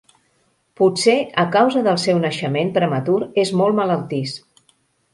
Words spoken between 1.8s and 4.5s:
del seu naixement prematur és molt malaltís.